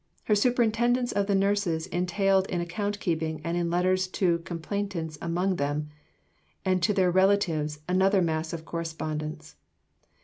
Her 0.23 0.33
superintendence 0.33 1.11
of 1.11 1.27
the 1.27 1.35
nurses 1.35 1.85
entailed 1.85 2.47
in 2.47 2.59
account 2.59 2.99
keeping 2.99 3.39
and 3.43 3.55
in 3.55 3.69
letters 3.69 4.07
to 4.07 4.39
complainants 4.39 5.19
among 5.21 5.57
them, 5.57 5.89
and 6.65 6.81
to 6.81 6.91
their 6.91 7.11
relatives, 7.11 7.77
another 7.87 8.23
mass 8.23 8.51
of 8.51 8.65
correspondence. 8.65 9.57